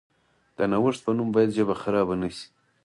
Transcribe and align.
د 0.57 0.59
نوښت 0.71 1.01
په 1.05 1.11
نوم 1.17 1.29
باید 1.35 1.55
ژبه 1.57 1.75
خرابه 1.81 2.15
نشي. 2.21 2.45